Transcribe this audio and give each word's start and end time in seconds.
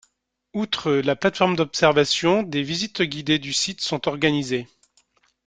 Outre 0.53 0.93
la 0.93 1.15
plateforme 1.15 1.55
d'observation, 1.55 2.41
des 2.41 2.63
visites 2.63 3.03
guidée 3.03 3.37
du 3.37 3.53
site 3.53 3.81
sont 3.81 4.07
organisées. 4.07 4.67